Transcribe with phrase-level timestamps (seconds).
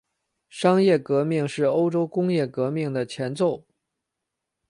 [0.49, 3.65] 商业革命是欧洲工业革命的前奏。